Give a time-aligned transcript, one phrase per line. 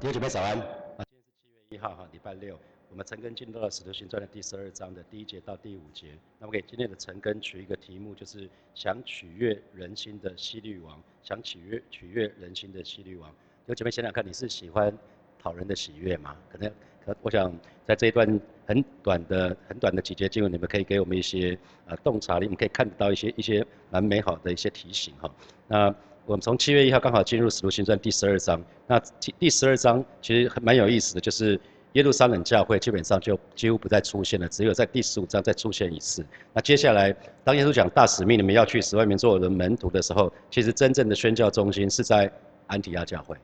[0.00, 1.02] 弟兄姐妹早安啊！
[1.02, 2.56] 今天是七月一号哈，礼拜六，
[2.88, 6.16] 我们陈根进到了《使徒行传》的第十二章的第一节到第五节。
[6.38, 13.28] 那么给今天的陈根取一个题目，就是想取悦人心的希律王，想取悦取悦人心的希律王。
[13.66, 14.96] 有姐妹想想看，你是喜欢
[15.36, 16.36] 讨人的喜悦吗？
[16.48, 16.72] 可能
[17.04, 17.52] 可我想
[17.84, 25.28] 在这一段很短的很短的几节经文，你们可以给我们一些呃洞察力，你们可以看得到一些一些蛮美好的一些提醒哈。
[25.66, 25.92] 那
[26.28, 28.62] 我们从七月一号刚好进入《使徒行传》第十二章。
[28.86, 29.00] 那
[29.38, 31.58] 第十二章其实蛮有意思的，就是
[31.94, 36.22] 耶路撒冷教会基本上就几乎不再出现了，只有在第十五章再出现一次。
[36.52, 42.30] 那接下来，当耶稣讲大使命，你们要去十外面做我的门徒的时候，其实真正的宣教中心是在
[42.66, 43.34] 安提亚教会，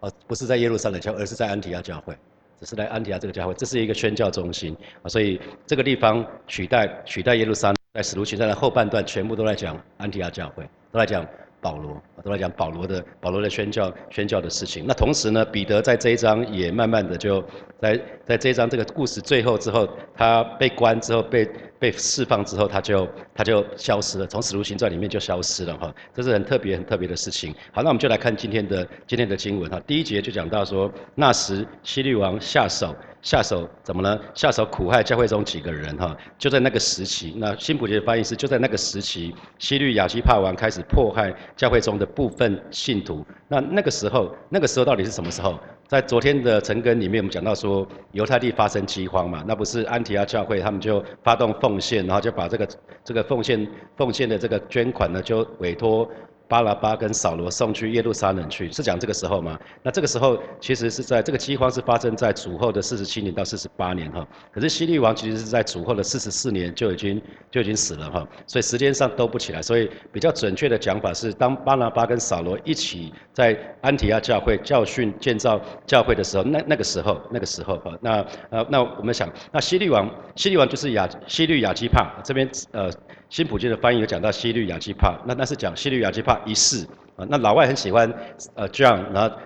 [0.00, 2.18] 哦，不是在耶路撒冷教，而是在安提亚教会，
[2.58, 5.08] 只是在安提亚这个教会，这是一个宣教中心啊。
[5.08, 11.24] 所以这个地方取代取代耶路撒冷，在使徒行传的后半段，全部都在讲安提亚教会，都在讲。
[11.64, 14.84] 保罗，都在讲保罗的保罗的宣教宣教的事情。
[14.86, 17.42] 那同时呢，彼得在这一章也慢慢的就
[17.80, 25.94] 在在这一章这个故事最后之后，他被关之后被被释放之后，他就他就消失了，从使徒行传里面就消失了哈。
[26.14, 27.54] 这是很特别很特别的事情。
[27.72, 29.80] 好，那我们就来看今天的今天的经文哈。
[29.86, 32.94] 第一节就讲到说，那时希律王下手。
[33.24, 34.20] 下手怎么呢？
[34.34, 37.32] 下手苦害教会中几个人哈，就在那个时期。
[37.38, 43.24] 那新普杰的翻译是就在那个时期，西律亚西帕王开始迫害教会中的部分信徒。
[43.48, 45.58] 那那个时候，那个时候到底是什么时候？
[45.86, 52.68] 在昨天的晨更里面，我们讲到说犹太地发生饥荒嘛，那不是安提阿教会他们就发动奉献，然后就把这个
[53.04, 56.08] 这个奉献奉献的这个捐款呢，就委托。
[56.46, 59.58] 巴拉巴跟扫罗送去耶路撒冷去，是讲这个时候吗？
[59.82, 64.26] 那这个时候其实是在这个饥荒是发生在主后的四十七年到四十八年哈。
[64.52, 67.20] 可是希律王其实是在主后的四十四年就已经
[67.50, 69.62] 就已经死了哈，所以时间上都不起来。
[69.62, 82.90] 所以比较准确的讲法是，当巴拉巴跟扫罗一起在安提亚教会教训建造教会的时候，那那个时候那个时候哈，那呃那我们想，那希律王希律王就是亚希律亚基帕这边呃。
[83.34, 86.86] 新普京的翻译有讲到西律亚基帕，那那是讲西律亚基帕一世
[87.16, 87.26] 啊。
[87.28, 88.08] 那老外很喜欢
[88.54, 89.36] 呃 John，然后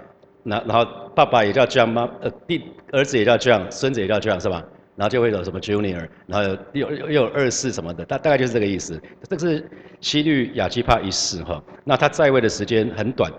[0.45, 0.85] 然然后
[1.17, 4.63] 爸爸也叫 John，妈呃弟儿子也叫 John，孙子也叫 John 是吧？
[4.95, 9.01] 然后就会有什么 Junior，然后又又有二世什么的，大大概就是这个意思。
[9.23, 9.71] 这个是
[10.03, 13.33] 西律亚基帕一世哈，那他在位的时间很短。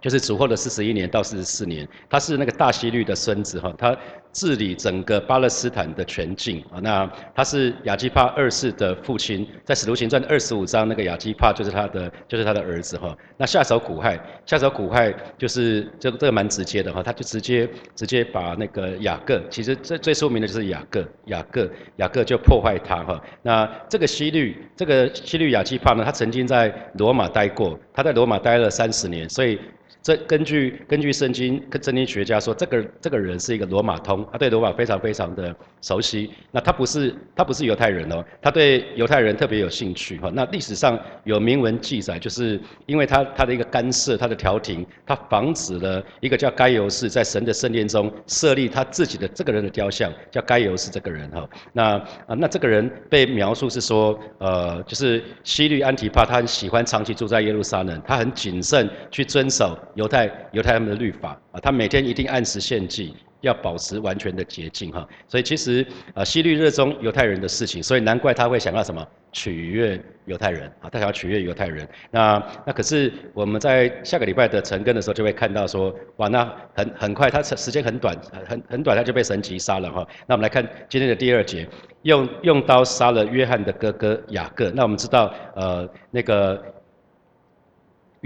[0.00, 3.96] 就是主后的四十一年到四十四年，他是那个大希律的孙子哈，他
[4.32, 6.78] 治理整个巴勒斯坦的全境啊。
[6.80, 13.16] 那他是亚基帕二世的父亲，在使徒行传二十五章，那个亚基帕就是他的，就是他的儿子哈。
[13.38, 23.20] 那下手苦害，下手苦害就是这个这个蛮直接的哈，他就直接直接把那个雅各，其实最最出名的就是雅各，雅各雅各就破坏他哈。
[23.42, 29.58] 那这个希律，这个希律亚基帕呢，他曾经在罗马待过，他在罗马待了三十年，所以。
[30.06, 35.52] 这根据根据圣经，跟圣经学家说，这个这个人是一个罗马通，他对罗马非常非常的
[35.82, 36.30] 熟悉。
[36.52, 40.30] 那他不是他不是犹太人哦，他对犹太人特别有兴趣哈。
[40.32, 51.50] 那历史上有铭文记载，就是因为他他的一个干涉，他的调停，他防止了一个叫该犹士在神的圣殿中设立他自己的这个人的雕像，叫该犹士这个人哈。
[51.72, 51.96] 那
[52.28, 59.76] 啊那这个人被描述是说，呃，就是西律安提帕，他很喜欢长期住在耶路撒冷，他很谨慎去遵守。
[59.96, 65.06] 犹太犹太他们的律法啊，他每天一定按时献祭，要保持完全的洁净哈。
[65.26, 65.84] 所以其实
[66.14, 71.86] 啊，希律热衷犹太人的事情，所以难怪他会想要什么取悦犹太人啊，他想要取悦犹太人。
[72.10, 80.06] 那那可是我们在下个礼拜的晨更的时候就会看到说，哇，那很很快，他时间很短，很很短，他就被神击杀了哈。
[80.26, 81.66] 那我们来看今天的第二节，
[82.02, 84.70] 用用刀杀了约翰的哥哥雅各。
[84.70, 86.62] 那我们知道呃那个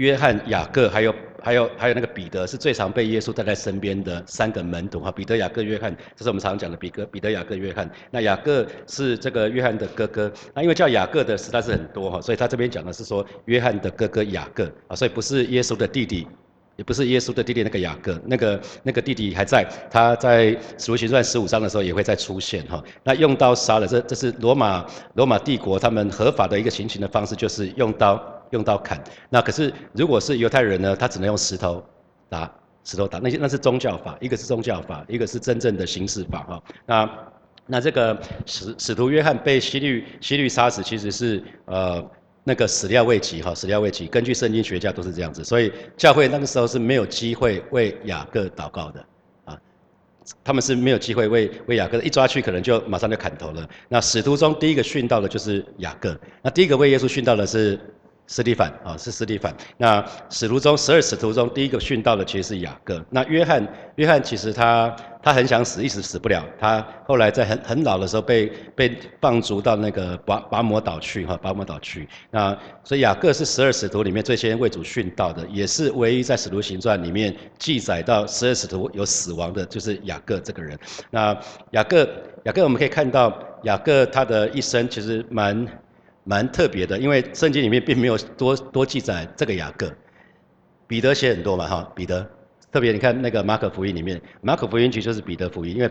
[0.01, 1.13] 约翰、雅各还有。
[1.43, 7.89] 还有还有那个彼得是最常被耶稣带在身边的三个门徒哈，彼得、雅各、约翰，这是我们常讲的彼得、彼得、雅各、约翰。
[8.11, 16.27] 那雅各是这个约翰的哥哥，那因为叫雅各的实在是很多哈，所以他这边讲的是说约翰的哥哥雅各啊，所以不是耶稣的弟弟，
[16.75, 22.83] 也不是耶稣的弟弟那个雅各，那个那个弟弟还在，他在使徒行传十五章的时候也会再出现哈。
[23.03, 28.21] 那用刀杀了，这这是罗马罗马帝国他们合法的一个行刑的方式，就是用刀。
[28.51, 30.95] 用刀砍，那可是如果是犹太人呢？
[30.95, 31.83] 他只能用石头
[32.29, 32.49] 打，
[32.83, 33.17] 石头打。
[33.19, 36.63] 那些那是宗教法，一个是宗教法，一个是真正的刑事法哈。
[36.85, 37.09] 那
[37.65, 42.05] 那这个使使徒约翰被希律希律杀死，其实是呃
[42.43, 44.05] 那个始料未及哈，始料未及。
[44.07, 49.05] 根据圣经学家都是这样子，所以教会那个时候是没有机会为雅各祷告的
[49.45, 49.57] 啊，
[50.43, 53.65] 他们是没有机会为为雅各，一抓去可能就马上就砍头了。
[53.87, 57.79] 那使徒中第一个殉道的就是雅各，那第一个为耶稣殉道的是。
[58.31, 59.53] 斯蒂凡啊，是斯蒂凡。
[59.75, 63.03] 那使徒中十二使徒中第一个殉道的其实是雅各。
[63.09, 63.61] 那约翰，
[63.97, 66.41] 约翰其实他他很想死，一直死不了。
[66.57, 72.07] 他后来在很很老的时候被被放逐到那个拔拔摩岛去哈，拔摩岛去。
[72.29, 80.79] 那所以雅各是十二使徒里面最先为主殉道的，也是唯一在使徒行传里面记载到十二使徒有死亡的，就是雅各这个人。
[81.09, 81.37] 那
[81.71, 82.07] 雅各
[82.45, 85.67] 雅各我们可以看到雅各他的一生其实蛮。
[86.23, 89.91] 蛮特别的，因为圣经里面并没有多多记载这个雅各。
[90.87, 92.29] 彼得写很多嘛，哈，彼得
[92.71, 95.89] 特别你看那个马可福音里面，马可福音其实就是彼得福音，因为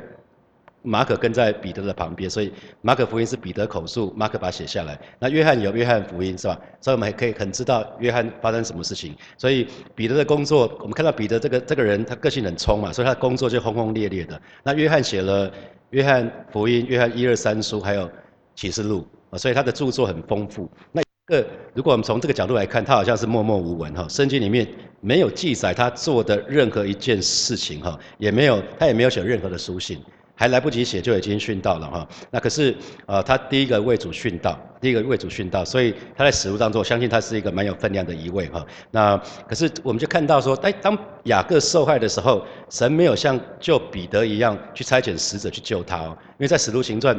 [0.83, 4.99] 马可跟在彼得的旁边，所以马可福音是彼得口述，马可把它写下来。
[5.19, 6.59] 那约翰有约翰福音是吧？
[6.81, 9.15] 所以我们还可以很知道约翰发生什么事情。
[9.37, 14.41] 所以彼得的工作，我们看到彼得这个这个人，他个性很冲嘛，所以他工作就轰轰烈烈的。
[14.63, 15.51] 那约翰写了
[15.91, 18.11] 约翰福音、约翰一二三书，还有
[18.55, 19.07] 启示录。
[19.39, 20.69] 所以他的著作很丰富。
[20.93, 24.67] 那个，如果我们从这个角度来看，他好像是默默无闻哈，圣经里面
[25.01, 30.03] 没有记载他做的任何一件事情哈，也没有他也没有写任何的书信，
[30.35, 32.09] 还来不及写就已经殉道了哈。
[32.33, 32.75] 那可是
[33.07, 38.67] 呃，他第一个为主殉道，第一个为主殉道，所以他在史书当中，我相信他是一个蛮有分量的一位哈。
[38.91, 39.17] 那
[39.47, 47.17] 可是我们就看到说，哎，当雅各受害的时候，神没有像救彼得一样去差遣使者去救他哦，因为在使徒行传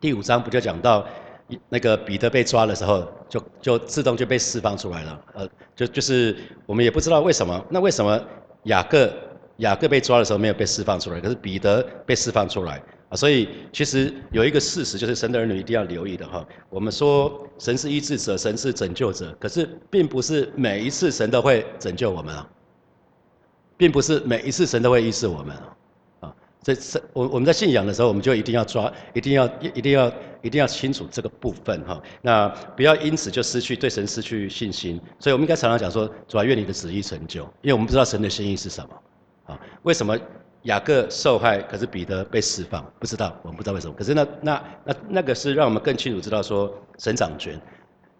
[0.00, 1.06] 第五章不就讲到。
[1.68, 5.20] 那个彼得被抓的时候，就就自动就被释放出来了。
[5.34, 6.36] 呃，就就是
[6.66, 7.64] 我们也不知道为什么。
[7.68, 8.20] 那为什么
[8.64, 9.12] 雅各
[9.58, 13.14] 雅各被抓的时候没有被释放出来，可是彼得被释放出来啊？
[13.14, 16.44] 所以其实有一个事实，就是神的儿女一定要留意的哈。
[16.70, 22.48] 我们说神是医治者，神是拯救者，可是并不是每一次神都会拯救我们啊，
[23.76, 25.54] 并不是每一次神都会医治我们
[26.20, 26.34] 啊。
[26.62, 29.44] 这是我我们在信仰的时候，我们就一定要抓，一定要
[29.74, 30.10] 一定要
[30.44, 32.00] 一定要清楚这个部分哈。
[32.22, 35.00] 那不要因此就失去对神失去信心。
[35.18, 38.90] 所以我们应该常常讲说，主要愿你的旨意成就，因为我们不知道神的心意是什么
[39.46, 39.58] 啊？
[39.82, 40.16] 为什么
[40.62, 42.84] 雅各受害，可是彼得被释放？
[43.00, 43.94] 不知道，我们不知道为什么。
[43.94, 47.60] 可是那那那那个是让我们更清楚知道说，神掌权，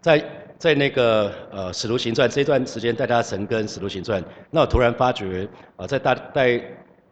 [0.00, 0.24] 在
[0.58, 6.62] 在那个呃使徒行传这段时间，带大家神跟使徒行传，那我突然发觉啊，在大在。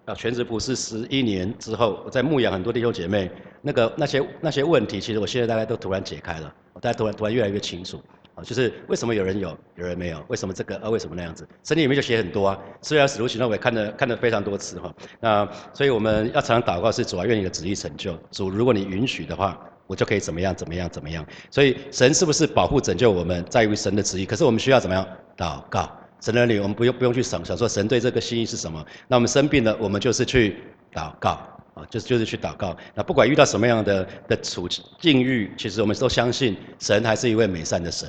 [0.04, 8.02] 啊，全职服侍十一年之后，我在牧养很多弟兄姐妹，那个那些那些问题，其实我现在大概都突然解开了，大家突然突然越来越清楚，
[8.34, 19.56] 啊，就是为什么有人有，有人没有，为什么这个，啊，为什么那样子，圣经里面就写很多啊，虽然使徒行传我也看了看了非常多次哈，那所以我们要常常祷告是主啊，愿你的旨意成就，主如果你允许的话，
[19.86, 25.06] 我就可以怎么样怎么样怎么样，所以神是不是保护拯救我们，在于神的旨意，可是我们需要怎么样？
[25.36, 25.88] 祷告。
[26.22, 28.82] 神的里，我们不用不用去想想说神对这个心意是什么。
[29.08, 30.56] 那我们生病了，我们就是去
[30.94, 31.30] 祷告
[31.74, 32.76] 啊，就是就是去祷告。
[32.94, 34.68] 那不管遇到什么样的的处
[35.00, 38.08] 境遇，其实我们都相信神还是一位美善的神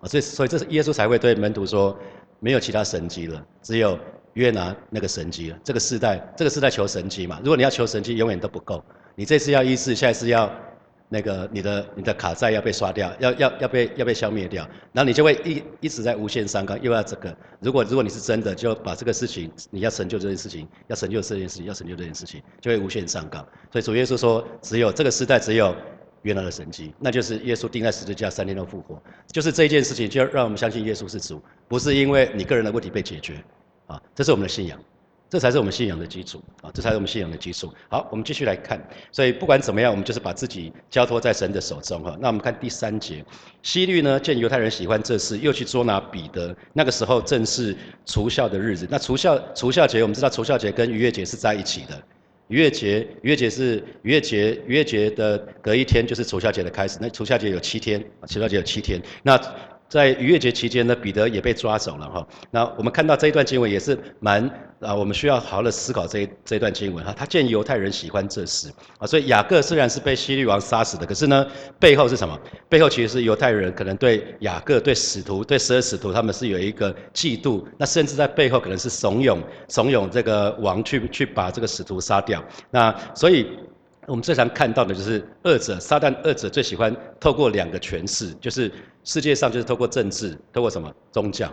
[0.00, 0.08] 啊。
[0.08, 1.96] 所以所以这是耶稣才会对门徒说，
[2.40, 3.96] 没有其他神迹了，只有
[4.32, 5.58] 约拿那个神迹了。
[5.62, 7.38] 这个时代，这个时代求神迹嘛。
[7.44, 8.84] 如果你要求神迹，永远都不够。
[9.14, 10.52] 你这次要医治，下一次要。
[11.12, 17.36] 那个你的你的卡债要被刷掉，要要要被要被消灭掉，然后你就会一一直在无限上纲，又要这个。
[17.60, 23.46] 如果如果你是真的，就把这个事情你要成就这件事情，要成就这件事情，要成就这件事情，就会无限上纲。
[23.70, 25.76] 所以主耶稣说，只有这个时代只有
[26.22, 28.98] 原来的神迹，那就是耶稣钉在十字架三天后复活，
[29.30, 33.44] 就是这件事情就让我们相信耶稣是主，不是因为你个人的问题被解决，
[33.86, 34.80] 啊，这是我们的信仰。
[35.32, 36.70] 这才是我们信仰的基础啊！
[36.74, 37.72] 这才是我们信仰的基础。
[37.88, 38.78] 好，我们继续来看。
[39.10, 42.14] 所以不管怎么样，我们就是把自己交托在神的手中哈。
[42.20, 43.24] 那我们看第三节，
[43.62, 46.54] 希律呢见犹太人喜欢这事，又去捉拿彼得。
[46.74, 47.74] 那个时候正是
[48.04, 48.86] 除孝的日子。
[48.90, 51.98] 那除孝除孝节，我们知道除孝节跟逾越节是在一起的。
[52.48, 56.98] 逾越节逾越节是逾越节逾越节的隔一天就是除孝节的开始。
[57.00, 59.00] 那除孝节有七天，除孝节有七天。
[59.22, 59.40] 那
[59.92, 62.26] 在逾越节期间呢，彼得也被抓走了哈。
[62.50, 64.42] 那我们看到这一段经文也是蛮
[64.80, 67.14] 啊，我们需要好好的思考这一这一段经文哈。
[67.14, 71.46] 他见犹太人喜欢这事啊，所以雅各虽然是被希律王杀死的，可是呢，
[71.78, 72.40] 背后是什么？
[72.70, 82.42] 背后其实是犹太人可能对雅各、对使徒、对十二使徒他们是有一个嫉妒，那甚至在背后可能是怂恿怂恿这个王去去把这个使徒杀掉。
[82.70, 83.46] 那所以。
[84.08, 88.68] 我们最常看到的就是二者，撒旦二者最喜欢透过两个诠释，就是
[89.04, 91.52] 世界上就是透过政治，透过什么宗教，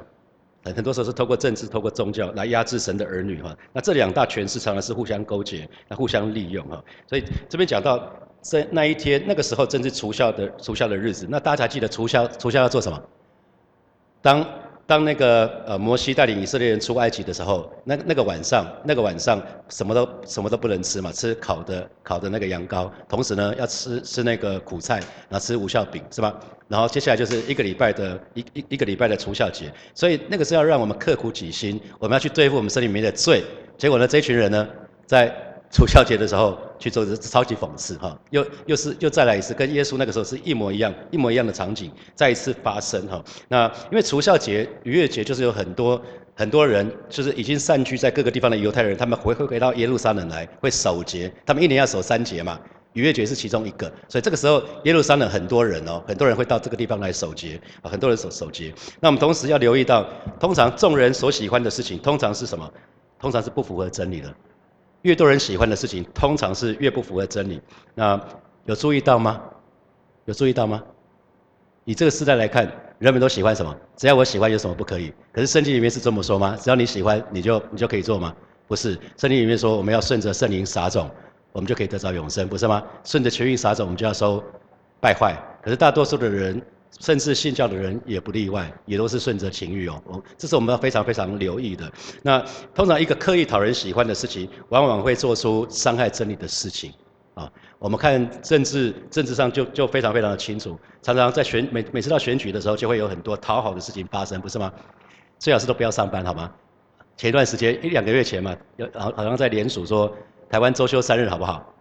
[0.64, 3.56] 很多时候是透过政治、透过宗教来压制神的儿女哈。
[3.74, 6.84] 那这两大权势常常是互相勾结，那互相利用哈。
[7.08, 11.28] 所以这边讲到在那一天，那个时候正是除孝的除孝的日子。
[11.30, 13.02] 那大家记得除孝除孝要做什么？
[14.22, 14.46] 当
[14.90, 24.96] 当那个呃摩西带领以色列人出埃及的时候，那那个晚上，那个晚上什么都什么都不能吃嘛，吃烤的烤的那个羊羔，同时呢要吃吃那个苦菜，
[25.30, 26.34] 然后吃无效饼是吧？
[26.68, 33.44] 然后接下来就是一个礼拜的一一一个礼拜的除孝节，所以那个是要让我们刻苦己心，我们要去对付我们身里面的罪。
[33.78, 34.68] 结果呢，这群人呢
[35.06, 35.32] 在
[35.72, 43.24] 除孝节的时候去做，是超级讽刺哈，又又是又再来一次，跟耶稣那个时候是一模一样，一模一样的场景再一次发生哈。
[43.48, 46.02] 那因为除孝节、逾越节就是有很多
[46.36, 52.60] 很多人，就是已经散居在各个地方的犹太人，他们回回回到耶路撒冷来，会守节，他们一年要守三节嘛，
[52.94, 58.74] 逾越节是其中一个，所以这个时候耶路撒冷很多人哦，很多人会到这个地方来守节啊，很多人守守节。
[59.00, 60.04] 那我们同时要留意到，
[60.40, 62.68] 通常众人所喜欢的事情，通常是什么？
[63.20, 64.34] 通常是不符合真理的。
[65.04, 67.62] 越多人喜欢的事情，通常是越不符合真理。
[67.96, 68.20] 那
[68.66, 69.42] 有注意到吗？
[70.26, 70.84] 有注意到吗？
[71.86, 73.76] 以这个时代来看，人们都喜欢什么？
[73.96, 75.14] 只要我喜欢，有什么不可以？
[75.32, 76.58] 可是圣经里面是这么说吗？
[76.60, 78.36] 只要你喜欢，你就你就可以做吗？
[78.68, 81.10] 不是，圣经里面说我们要顺着圣灵撒种，
[81.52, 82.84] 我们就可以得到永生，不是吗？
[83.04, 84.44] 顺着权欲撒种，我们就要收
[85.00, 85.36] 败坏。
[85.64, 86.62] 可是大多数的人。
[87.00, 90.02] 甚至信教的人也不例外，也都是顺着情欲哦。
[90.08, 91.92] 哦，这是我们要非常非常留意的。
[92.22, 92.44] 那
[92.74, 96.92] 通常一个刻意讨人喜欢的事情，往往会做出伤害真理的事情。
[97.36, 100.78] 啊，我们看政治，政治上就就非常非常的清楚。
[101.02, 104.74] 常常在选每每次到选举的时候，就会有很多讨好的事情发生，不是吗？
[105.38, 106.52] 最好是都不要上班，好吗？
[107.16, 108.58] 前一段时间一两个月前嘛，
[108.94, 110.14] 好好像在联署说
[110.50, 111.74] 台湾周休三日，好不好？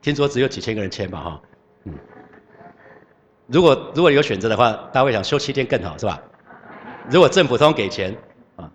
[0.00, 1.42] 听说只有几千个人签吧，哈，
[3.50, 6.20] 如果如果有选择的话，大家会想休七天更好，是吧？
[7.10, 8.16] 如果政府通给钱
[8.54, 8.70] 啊，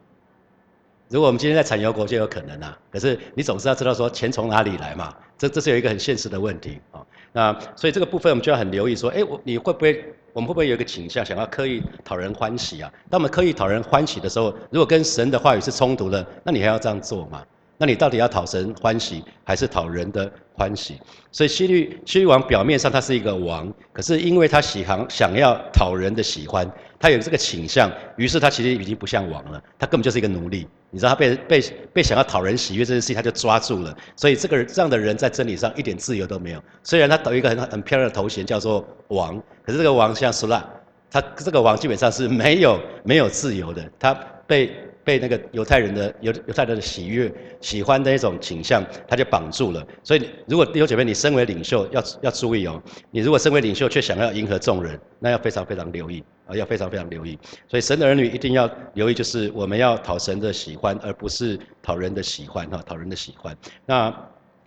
[1.07, 2.77] 如果我们今天在产油国就有可能啊。
[2.91, 6.99] 可是你总是要知道说钱从哪里来嘛，这这是有一个很现实的问题啊。
[7.31, 12.91] 那所以这个部分我们就要很留意说，哎，我你会不会我们会不会有一个倾向，想要刻意讨人欢喜啊？
[13.09, 17.41] 当我们刻意讨人欢喜的时候，如果跟神的话语是冲突的，那你还要这样做吗？
[17.77, 20.97] 那你到底要讨神欢喜，还是讨人的欢喜？
[21.31, 30.67] 所以希律希律王表面上他是一个王，可是因为他喜行想要讨人的喜欢，他有这个倾向，于是他其实已经不像王了，他根本就是一个奴隶。
[30.89, 33.93] 你知道他被被被想要讨人喜悦这件事情，他就抓住了。
[34.15, 36.63] 所以这个这样的人在真理上一点自由都没有。
[36.83, 40.65] 虽然他有一个很很漂亮的头衔叫做王，可是这个王像苏拉，
[41.11, 44.13] 他这个王基本上是没有没有自由的，他
[44.47, 44.73] 被。
[45.05, 47.31] 被那个犹太人的犹犹太人的喜悦、
[47.61, 49.85] 喜欢的一种倾向，他就绑住了。
[50.03, 52.81] 所以，如果有姐妹，你身为领袖，要要注意哦。
[53.11, 57.37] 你如果身为领袖，却想要迎合众人，那要非常非常留意啊，要非常非常留意。
[57.67, 63.55] 所以，神的儿女一定要留意，就是我们要讨神的喜欢，而不是讨人的喜欢哈，讨人的喜欢。
[63.85, 64.11] 那。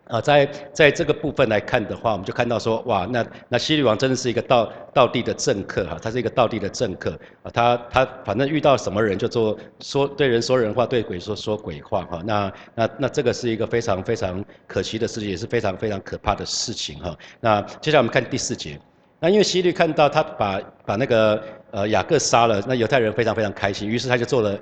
[0.09, 7.11] 啊，在在这个部分来看的话，我们就看到说，哇，那那西律王真的是一个道道地的政客哈，他是一个道地的政客
[7.43, 17.15] 啊，他他反正遇到什么人就做说对人说人话，对鬼说说鬼话哈，那那那这个是一个非常非常可惜的事情，也是非常非常可怕的事情哈。
[17.41, 18.81] 那接下来我们看第四节，
[19.21, 24.59] 那因为西律看到他把把那个呃雅各杀了，那犹太人非常非常开心，于是他就做了。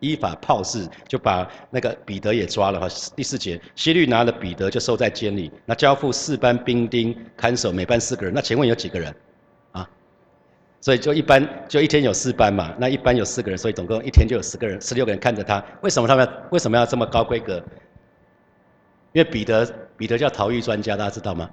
[0.00, 2.88] 依法炮制，就把那个彼得也抓了哈。
[3.14, 8.34] 第四节，希律拿了彼得就收在监里，那交付四班兵丁看守，每班四个人。
[8.34, 9.14] 那请问有几个人？
[9.72, 9.88] 啊？
[10.80, 15.64] 所以就一班就一天有四班嘛，那一班有四个人，所以总共一天就有十个人，十六个人看着他。
[15.80, 17.56] 为什么他们为什么要这么高规格？
[19.12, 21.48] 因为彼得彼得叫逃狱专家，大家知道吗？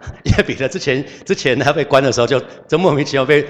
[0.24, 2.38] 因为彼得之前之前他被关的时候就
[2.68, 3.44] 就莫名其妙被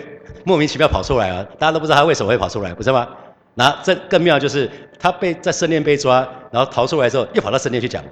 [0.45, 3.07] 莫名其妙跑出来了，大家都不知道他为什么会跑出来，不是吗？
[3.59, 6.21] 那这更妙就是他被在圣殿被抓，
[6.53, 8.05] 然后逃出来之后又跑到圣殿去讲，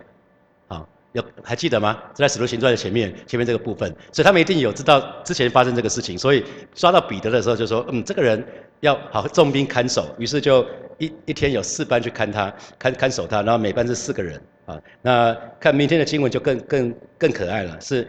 [0.66, 1.96] 啊，有还记得吗？
[2.14, 8.44] 在使徒行传的前面前面这个部分，所以他们一定有知道之前发生这个事情，所以抓到彼得的时候就说，嗯，这个人
[8.80, 10.66] 要好重兵看守，于是就
[10.98, 18.04] 一一天有四班去看他，看看守他，然后每班是四个人，啊，那看明天的经文就更更更可爱了，是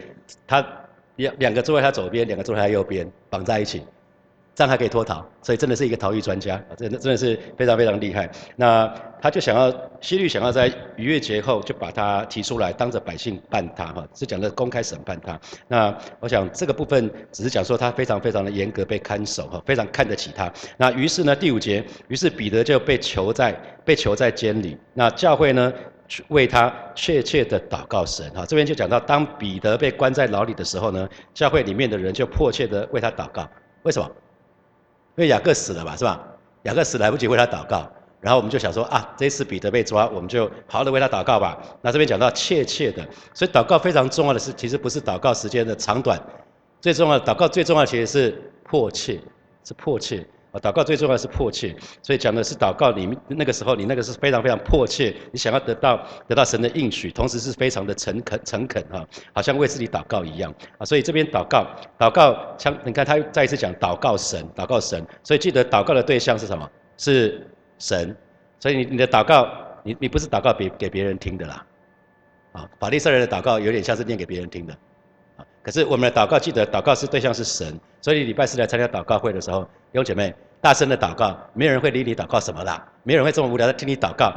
[0.47, 0.65] 他
[1.17, 3.83] 两两个坐在他左边，两个坐在他右边，绑在一起。
[4.57, 6.59] 这样还可以脱逃，所以真的是一个逃狱专家！
[6.75, 8.27] 真的真的是非常非常厉害。
[8.55, 9.71] 那他就想要
[10.01, 15.39] 希律想要在逾越节后就把他提出来，当着百姓办他哈，是讲的公开审判他。
[15.67, 20.51] 那我想这个部分只是讲说他非常非常的严格被看守哈，非常看得起他。
[20.75, 23.53] 那于是呢第五节，于是彼得就被囚在
[23.85, 24.75] 被囚在监里。
[24.91, 25.71] 那教会呢
[26.29, 33.47] 为他确切的祷告神哈，这边就讲到当彼得被关在牢里的时候呢，教会里面的人就迫切的为他祷告。
[33.83, 34.11] 为什么？
[35.17, 36.23] 因为雅各死了嘛，是吧？
[36.63, 37.89] 雅各死来不及为他祷告，
[38.21, 41.57] 然后我们就想说啊，这次彼得被抓，我们就好好的为他祷告吧。
[41.81, 46.21] 那这边讲到切切的，所以祷告非常重要的是，其实不是祷告时间的长短，
[46.79, 49.19] 最重要的祷告最重要的其实是迫切，
[49.63, 50.23] 是迫切。
[50.51, 60.85] 啊，祷告最重要是迫切，所以讲的是祷告你那个时候，你那个是非常非常迫切，你想要得到得到神的应许，同时是非常的诚恳诚恳哈，好像为自己祷告一样啊。
[60.85, 61.67] 所以这边祷告
[61.99, 66.69] 祷告，像你看他再一次讲祷告神，祷告神，所以记得祷告的对象是什么？
[66.97, 67.45] 是
[67.77, 68.15] 神。
[68.59, 69.47] 所以你你的祷告，
[69.83, 71.65] 你你不是祷告给给别人听的啦，
[72.53, 74.75] 啊，法利赛人的祷告有点像是念给别人听的。
[75.67, 84.33] 可是我们的祷告，记得祷告是对象是神，所以礼拜四来参加祷告会的时候，弟兄姐妹大声的祷告，没有人会理你祷告什么啦，没有人会这么无聊的听你祷告，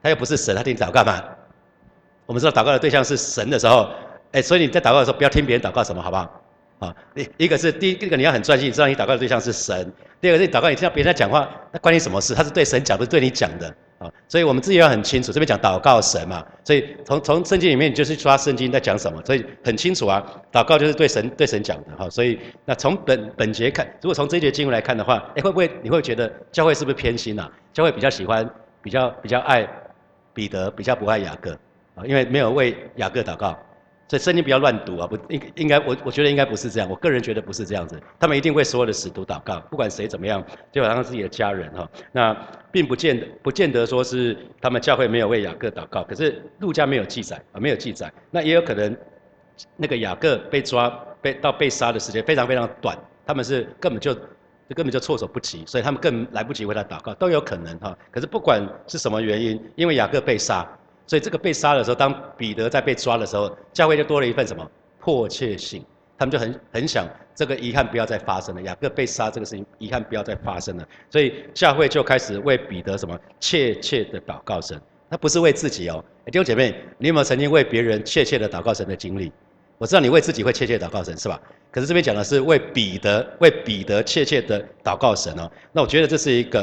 [0.00, 1.20] 他又不是神，他听你祷告嘛？
[2.24, 3.90] 我们知道祷告的对象是神的时候，
[4.30, 6.40] 哎，所以你在祷告的时候不要听别人祷告什么，好不好？
[6.78, 12.32] 啊，一一个是第一个你要很专心，知道你祷告的对象是神，第二个是祷告你听到别人在讲话，那关你什么事？
[12.32, 13.74] 他是对神讲，不是对你讲的。
[14.00, 27.46] 啊，所以我们自己要很清楚，这边讲祷告神嘛，所以从从圣经里面你就是抓圣经在讲什么，所以很清楚啊，祷告就是对神对神讲的哈，所以那从本本节看，如果从这一节经文来看的话，哎会不会你会觉得教会是不是偏心呐？
[27.74, 28.48] 教会比较喜欢
[28.82, 29.68] 比较比较爱
[30.32, 31.52] 彼得，比较不爱雅各
[31.94, 33.54] 啊，因为没有为雅各祷告。
[34.10, 35.06] 所以圣经不要乱读啊！
[35.06, 37.96] 不应应该我我觉得应该不是这样，我个人觉得不是这样子。
[38.18, 41.88] 他们一定为所有的使徒祷告，不管谁怎么样，就好像自己的家人哈。
[42.10, 42.36] 那
[42.72, 48.12] 并不见得不见得说是他们教会没有为雅各祷告，可是路加没有记载啊，没有记载。
[48.32, 48.96] 那也有可能
[49.76, 50.90] 那个雅各被抓
[51.22, 54.12] 被到被杀的时间非常非常短，他们是根本就
[54.74, 57.96] 根本就措手不及，所以他们更来不及为他祷告，都有可能哈。
[58.10, 60.68] 可是不管是什么原因，因为雅各被杀。
[61.10, 64.64] 所以这个被杀的时候，当彼得在被抓的时候，教会就多了一份什么
[65.00, 65.84] 迫切性？
[66.16, 68.62] 他们就很很想这个遗憾不要再发生了。
[68.62, 70.86] 雅各被杀这个事情，遗憾不要再发生了。
[71.10, 74.80] 所以教会就开始为彼得什么切切的祷告神。
[75.10, 79.32] 他不是为自己哦，弟兄姐妹，你有没有曾经为别人切切的祷告神的经历？
[79.78, 81.40] 我知道你为自己会切切祷告神是吧？
[81.72, 85.50] 可是这边讲的是为彼得为彼得切切的祷告神哦。
[85.72, 86.62] 那我觉得这是一个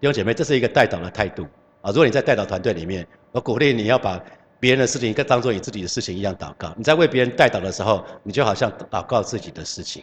[0.00, 1.46] 弟兄姐妹，这是一个带祷的态度
[1.82, 1.92] 啊。
[1.92, 4.20] 如果你在带祷团队里面，我鼓励你要把
[4.58, 6.72] 别人的事情跟当做你自己的事情一样祷告。
[6.76, 10.02] 你在为别人代祷的时候，你就好像祷告自己的事情。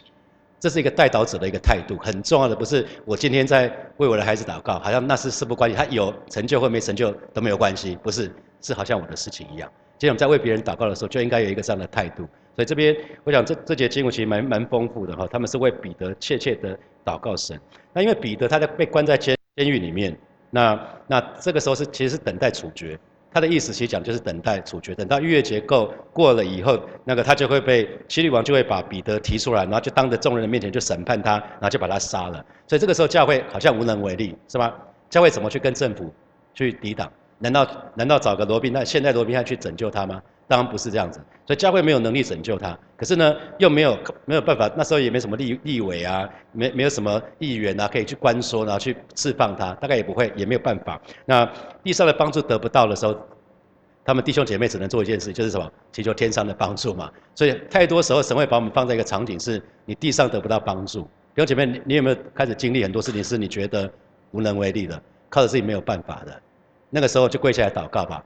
[0.60, 8.28] 这是一个代祷者的一个态度，很重要的不是我今天在为我的孩子祷告，好像那是事不关己，他有成就或没成就都没有关系，不是，
[8.60, 9.70] 是好像我的事情一样。
[9.98, 12.28] 今天我们在为别人祷告的时候，就应该有一个这样的态度。
[12.56, 17.60] 所以这边我想这这节经文其实蛮蛮丰富的哈，他们是为彼得切切的祷告神。
[17.92, 20.18] 那因为彼得他在被关在监监狱里面，
[20.50, 22.98] 那那这个时候是其实是等待处决。
[23.30, 32.44] 他的意思其实讲就是等待处决，等到逾越节够过了以后，那个他就会被希律王就会把彼得提出来，然后就当着众人的面前就审判他，然后就把他杀了。
[32.66, 34.74] 所以这个时候教会好像无能为力，是吧？
[35.10, 36.12] 教会怎么去跟政府
[36.54, 37.10] 去抵挡？
[37.38, 40.20] 难道难道找个罗宾那现在罗宾汉去拯救他吗？
[40.48, 41.20] 当然不是这样子。
[41.46, 51.00] 所以教会没有能力拯救他，可是呢又没有没有办法，那时候也没什么立立委啊，没没有什么议员啊可以去关说，然后去释放他，大概也不会也没有办法。
[51.24, 51.50] 那
[51.82, 53.16] 地上的帮助得不到的时候，
[54.04, 55.70] 他们弟兄姐妹只能做一件事，就是什么？
[55.92, 57.10] 祈求天上的帮助嘛。
[57.34, 61.02] 所以太多时候神会把我们放在一个场景，是你地上得不到帮助。
[61.34, 63.90] 弟兄姐妹，你你有没有开始经历很多事情是你觉得
[64.32, 66.42] 无能为力的，靠着自己没有办法的？
[66.90, 68.24] 那个时候就跪下来祷告吧，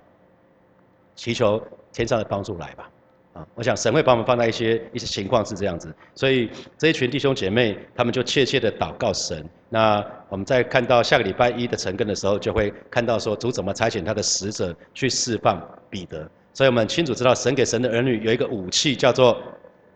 [1.22, 2.90] 祈求天上的帮助来吧。
[3.34, 9.48] 啊，我想神会把我们放在一些一些情况是这样子，所以这一群弟兄姐妹他们就切切的祷告神。
[9.68, 16.28] 那我们在看到下个礼拜一的成根的时候，就会看到说主怎么差遣他的使者去释放彼得。
[16.52, 19.40] 所以我们清楚知道神给神的儿女有一个武器叫做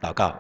[0.01, 0.33] 祷告，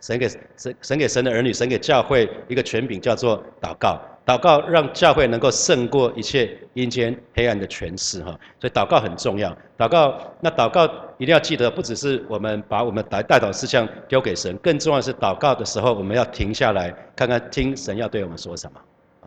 [0.00, 4.00] 神给神神给神的儿女，神给教会一个权柄叫做祷告。
[4.26, 9.54] 祷告让教会能够胜过一切阴间黑暗的权势，哈，所以祷告很重要。
[9.76, 10.86] 祷告，那祷告
[11.18, 18.80] 一定要记得，不只是我们把我们带带祷事项丢给神，更重要的是祷告的时候，我们要停下来看看，听神要对我们说什么。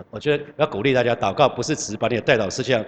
[0.09, 2.83] 我觉得要鼓励大家，祷告不是只是把你的带祷事项，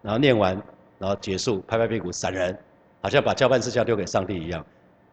[0.00, 0.58] 然后念完，
[0.98, 2.56] 然后结束，拍拍屁股闪人，
[3.02, 4.64] 好像把交办事项丢给上帝一样。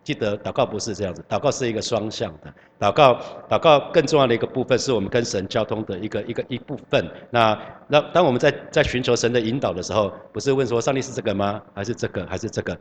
[0.06, 2.54] 记得祷告不是这样子，祷告是一个双向的。
[2.80, 7.04] 祷告，祷告更重要的一个部分是我们跟神交通的一个一个一部分。
[7.32, 11.60] 那那当我们在在寻求神的引导的时候，不是问说上帝是这个吗？
[11.74, 12.24] 还是这个？
[12.28, 12.78] 还是这个？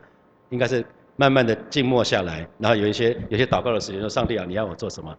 [0.49, 0.85] 应该是
[1.15, 5.11] 慢慢的静默下来，然后有一些有些祷告的时间说：上帝啊，你要我做什么？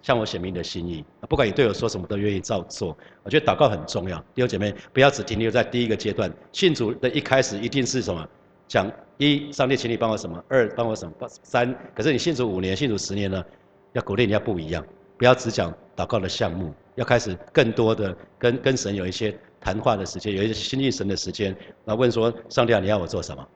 [0.00, 1.04] 向我显明你的心意。
[1.28, 2.96] 不管你对我说什么，都愿意照做。
[3.22, 4.16] 我觉得祷告很重要。
[4.34, 6.32] 弟兄姐妹，不要只停留在第一个阶段。
[6.52, 8.26] 信主的一开始一定是什么？
[8.66, 8.90] 讲
[9.20, 10.42] 一，上帝，请你帮我什么？
[10.48, 11.12] 二，帮我什么？
[11.42, 13.44] 三，可是你信主五年，信主十年呢？
[13.92, 14.82] 要鼓励你要不一样，
[15.18, 21.54] 不要只讲祷告的项目，要开始更多的跟跟神有一些谈话的时间，有一些亲近神的时间。
[21.84, 23.46] 那问说，上帝啊，你要我做什么？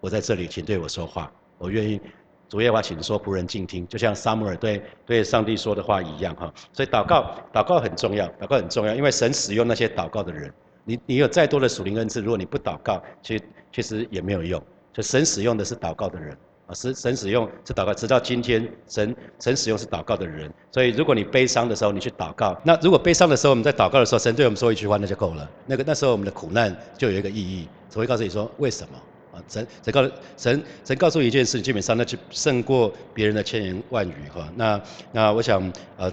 [0.00, 2.00] 我在这里，请对我说话，我愿意
[2.48, 6.52] 主耶和华，请说，仆人静听，就像撒母耳对对上帝说的话一样哈。
[6.72, 10.52] 所以祷告，祷告很重要，祷告很重要，因为神使用那些祷告的人。
[10.84, 14.60] 你你有再多的属灵恩赐，如果你不祷告，其实其实也没有用。
[14.94, 16.34] 就神使用的是祷告的人
[16.66, 20.50] 啊，神神使用是祷告，直到今天，神神使用是祷告的人。
[20.70, 25.50] 所以如果你悲伤的时候，你去祷告，那如果悲伤的时候我们在祷告的时候，神对我们说一句话，那就够了。
[25.66, 28.98] 那个那时候我们的苦难就有一个意义，只会告诉你说为什么。
[29.34, 34.48] 啊，神神告神神告诉一件事，基本上那就胜过别人的千言万语哈。
[34.54, 34.80] 那
[35.10, 35.60] 那我想
[35.96, 36.08] 呃，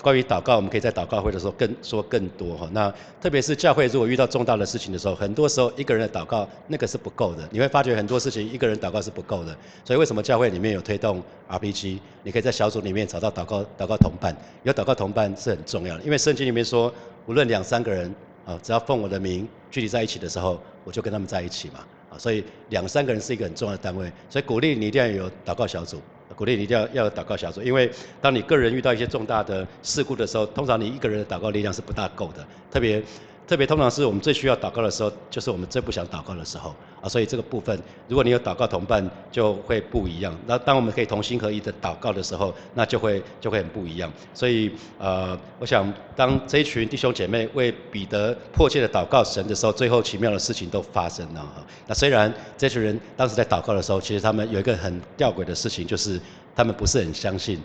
[0.00, 2.68] 关于祷告，我们可以在祷告会的时候更说更多哈。
[2.72, 7.48] 那特别是教会如果遇到重大的事情的时候，很多时候一个人的祷告那个是不够的。
[7.50, 9.56] 你会发觉很多事情一个人祷告是不够的。
[9.84, 11.98] 所以为什么教会里面有推动 RPG？
[12.22, 16.02] 你可以在小组里面找到祷告祷告同伴，有祷告同伴是很重要的。
[16.04, 16.92] 因为圣经里面说，
[17.26, 22.18] 无论两三个人啊，只要奉我的名聚集在一起的时候，我就跟他们在一起嘛啊。
[22.18, 26.00] 所以两三个人是一个很重要的单位，所以鼓励你一定要有祷告小组，
[26.34, 33.02] 鼓励你一定要要祷告小组，因为当你个人遇到一些重大的事故的时候，通常你一个人的祷告力量是不大够的，特别。
[33.46, 37.78] 特别通常是我们最需要祷告的时候，就是我们最不想祷告的时候啊，所以这个部分，
[38.08, 40.36] 如果你有祷告同伴，就会不一样。
[40.46, 44.12] 那当我们可以同心合一的祷告的时候，那就会就会很不一样。
[44.34, 51.64] 所以呃，我想当这一群弟兄姐妹为彼得迫切的祷告神的时候，最后奇妙的事情都发生了哈。
[51.86, 56.20] 那虽然这群人当时在祷告的时候，其实他们有一个很吊诡的事情，就是
[56.56, 57.60] 他们不是很相信，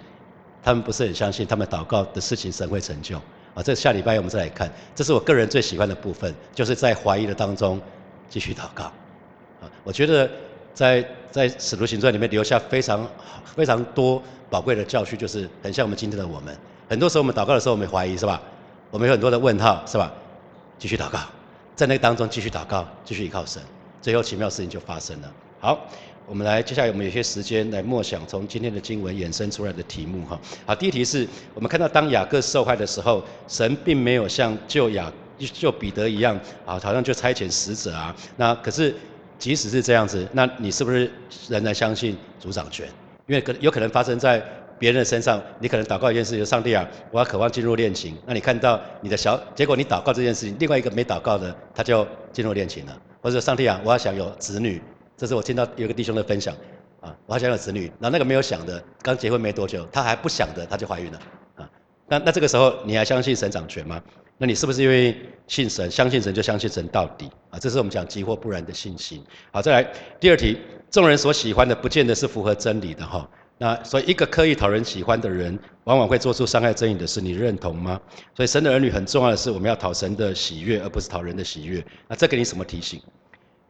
[0.62, 3.20] 他们不是很相信他们祷告的事情神会成就。
[3.53, 7.79] 啊，这下礼拜我们再来看，这是我个人最喜欢的部分，就是在怀疑的当中
[8.29, 8.85] 继续祷告。
[8.85, 10.29] 啊，我觉得
[10.73, 13.05] 在在使徒行传里面留下非常
[13.43, 16.55] 非常多宝贵的教训，就是很像我们今天的我们。
[16.89, 18.41] 很多时候我们祷告的时候，我们怀疑是吧？
[18.89, 20.11] 我们有很多的问号是吧？
[20.79, 21.19] 继续祷告，
[21.75, 23.61] 在那个当中继续祷告，继续依靠神，
[24.01, 25.31] 最后奇妙事情就发生了。
[25.59, 25.77] 好。
[26.32, 30.39] 我们来，接下来我们有些时间来默想从今天的经文衍生出来的题目哈。
[30.65, 36.34] 好，第一题是我们看到当雅各受害的时候，神并没有像救雅救彼得一样
[36.65, 38.15] 啊，好像就差遣使者啊。
[38.38, 38.96] 那可是
[39.38, 41.12] 即使是这样子，那你是不是
[41.50, 42.88] 仍然相信主掌权？
[43.28, 44.41] 因为可有可能发生在
[44.80, 48.15] 别人的身上，你可能祷告一件事情，上帝啊，我要渴望进入恋情。
[48.26, 54.82] 那你看到你的小，结果你祷告这件事情，另外一个没祷告的他就进入恋情了，或者上帝啊，我要想有子女。
[55.21, 56.51] 这是我听到有个弟兄的分享，
[56.99, 61.19] 啊，我好想有子女，然后那个没有想的，刚结婚没多久，他还不想的，他就怀孕了，
[61.57, 61.69] 啊，
[62.07, 64.01] 那那这个时候你还相信神掌权吗？
[64.39, 67.29] 那你是不是因为信神，相信神就相信神到底？
[67.51, 69.23] 啊，这是我们讲急或不然的信心。
[69.51, 70.57] 好，再来第二题，
[70.89, 73.29] 众人所喜欢的，不见得是符合真理的哈。
[73.60, 78.01] 那所以一个刻意讨人喜欢的人，往往会做出伤害真理的事，你认同吗？
[78.36, 81.86] 所以神的儿女很重要的是，我们要讨神的喜悦，而不是讨人的喜悦。
[82.07, 82.99] 那这给你什么提醒？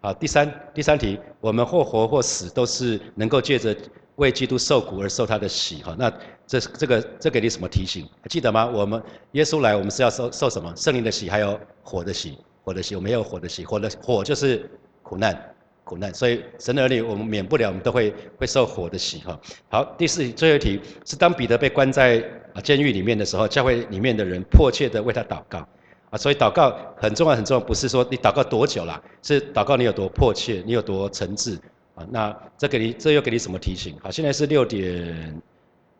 [0.03, 3.75] 好，第三第三题，我们或活或死，都是能够借着
[4.15, 5.83] 为基督受苦而受他的喜。
[5.83, 6.11] 哈，那
[6.47, 8.09] 这这个这给你什么提醒？
[8.19, 8.65] 还记得吗？
[8.65, 8.99] 我们
[9.33, 10.73] 耶稣来，我们是要受受什么？
[10.75, 12.95] 圣灵的喜，还有火的喜，火的喜。
[12.95, 14.67] 我们有火的喜，火的火就是
[15.03, 15.39] 苦难，
[15.83, 16.11] 苦难。
[16.11, 19.19] 所以神的儿女，我们免不了，我们都会会受火的喜。
[19.19, 25.63] 哈，好，第四题，最后一题是当彼得被关在啊监狱里面的时候，教会里面的人迫切的为他祷告。
[26.11, 31.57] 啊，所以祷告很重要，很重要，不是说你祷告多久了，是祷告你有多迫切，你有多诚挚
[31.95, 32.05] 啊。
[32.11, 33.97] 那这给你，这又给你什么提醒？
[34.01, 35.41] 好，现在是六点，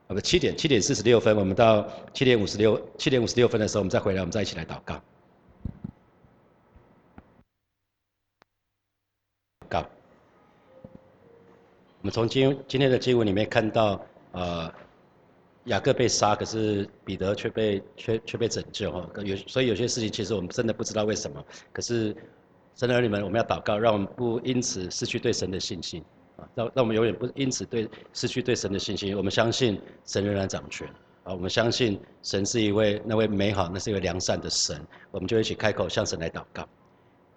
[0.08, 5.02] 啊不，七点，七点四十六分，我们到七点五十六，七点五十六分的时候，我们再回来，我们再一起来祷告。
[9.70, 9.80] 告。
[12.02, 13.98] 我们从今今天的经文里面看到，
[14.34, 14.70] 呃。
[15.72, 19.10] 雅各被杀，可是彼得却被却却被拯救哈。
[19.24, 21.42] 有所以有些事情其实我们真的不知道为什么。
[21.72, 22.14] 可是
[22.76, 26.04] 神的儿女们，我们要祷告，让我们不因此失去对神的信心
[26.36, 29.16] 啊，让让我们永远不因此对失去对神的信心。
[29.16, 30.86] 我们相信神仍然掌权
[31.24, 34.86] 啊，我们相信神是一位那位美好、那是一位良善的神。
[35.10, 36.68] 我们就一起开口向神来祷告，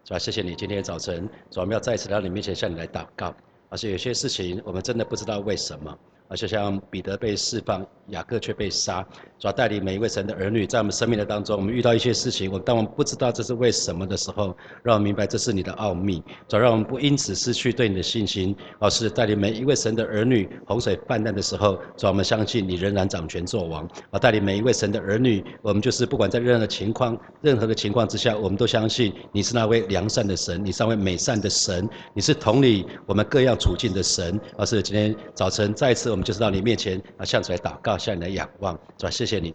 [0.04, 0.18] 是吧？
[0.18, 3.32] 谢谢你今天早晨，我们要再次来到你面前向你来祷告。
[3.68, 5.96] 而且有些事情我们真的不知道为什么。
[6.26, 9.02] 而且像彼得被释放，雅各却被杀，
[9.38, 36.14] 主要带领每一位神的儿女，在我们生命的当中，我们遇到一些事情，我当我们不知道这是为什么的时候，让我们明白这是你的奥秘，主要让我们不因此失去对你的信心，而是带领每一位神的儿女，洪水泛滥的时候，主要我们相信你仍然掌权作王，而带领每一位神的儿女，我们就是不管在任何情况、任何的情况之下，我们都相信你是那位良善的神，你是那位美善的神，你是同理我们各样处境的神，而是今天早晨再次。
[36.14, 39.10] 我们就是到你面前啊，向主来祷告，向你来仰望，是吧？
[39.10, 39.54] 谢谢你，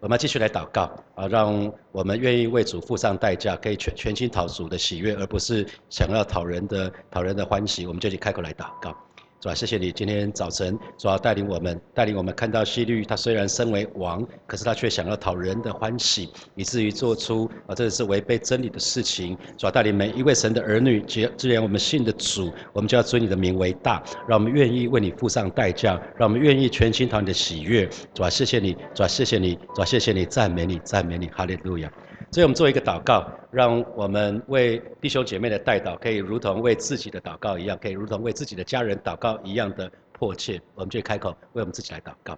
[0.00, 7.86] 我们继续来祷告啊，让我们愿意为主付上代价，可以全全心讨主的喜悦，而不是想要讨人的讨人的欢喜。
[7.86, 8.96] 我们就去开口来祷告。
[9.46, 19.38] 主啊，谢谢你今天早晨主要带领我们，带领我们看到希律，他虽然身为王，可是他却想要讨人的欢喜，以至于做出啊这是违背真理的事情。
[19.56, 27.88] 主要带领每一位神的儿女，既既然我们信的主，我们就要尊你的名为大，让我们愿意为你付上代价，让我们愿意全心讨你的喜悦。
[28.12, 31.92] 主啊，谢谢你，主啊，谢谢你，主啊，谢谢你，赞美你，赞美你，哈利路亚。
[32.30, 40.60] 所以我们做一个祷告，让我们为弟兄姐妹的代祷，可以如同为自己的祷告一样，可以如同为自己的家人祷告一样的迫切。
[40.74, 42.34] 我们就开口为我们自己来祷告，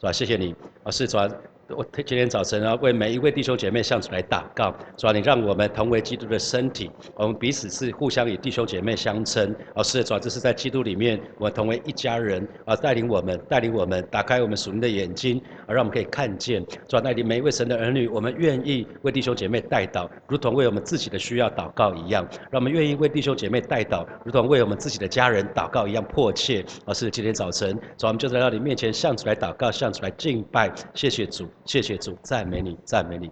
[0.00, 0.12] 是吧？
[0.12, 1.16] 谢谢你，我，是主。
[1.68, 9.54] 我今天早晨啊，为每一位弟兄姐妹向主来祷告，主啊，你让我们同为基督的身体，我们彼此是互相以弟兄姐妹相称。
[9.74, 26.62] 哦，是主啊，这是在基督里面，我们同为一家人啊，带领我们，带领我们，打开我们属灵的眼睛，啊，让我们可以看见，主啊，带领每一位神的儿女，我们愿意为弟兄姐妹代祷，如同为我们自己的需要祷告一样，让我们愿意为弟兄姐妹代祷，如同为我们自己的家人祷告一样迫切。
[26.84, 31.48] 啊，是今天早晨，主啊，我们就在那里面前向主来祷告，向主来敬拜，谢谢主。
[31.64, 33.30] 谢谢主，赞美你，赞美你，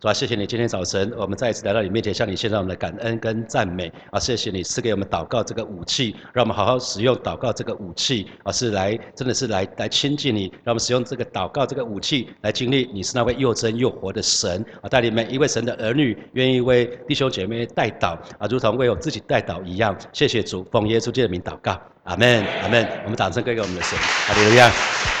[0.00, 4.18] 主啊，谢谢你今天早晨，我们再一次来到你面前，向你献上我们的感恩跟赞美啊！
[4.18, 8.52] 谢谢你赐给我们祷告这个武器，让我们好好使用祷告这个武器啊！
[8.52, 14.88] 是来，真的是来来亲近你，让我们使用这个祷告这个武器来经历你是那位又真又活的神啊！
[14.88, 19.96] 带领每一位神的儿女，愿意为弟兄姐妹代祷啊，如同为我自己代祷一样。
[20.12, 22.86] 谢谢主，奉耶稣基督的名祷告，阿门，阿门。
[23.04, 25.15] 我们掌声归给我们的神，哈利路亚。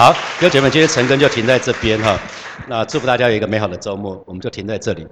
[0.00, 2.18] 好，各位姐妹，今天陈根就停在这边哈。
[2.66, 5.06] 那祝福大家有一个美好的周末，我们就停在这里。